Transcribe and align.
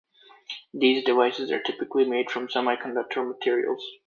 These 0.73 1.03
devices 1.03 1.51
are 1.51 1.61
typically 1.61 2.05
made 2.09 2.31
from 2.31 2.47
semiconductor 2.47 3.17
materials. 3.27 3.85